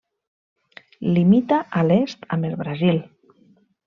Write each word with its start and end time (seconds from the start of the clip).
Limita 1.17 1.59
a 1.81 1.85
l'est 1.91 2.25
amb 2.37 2.49
el 2.53 2.57
Brasil. 2.63 3.03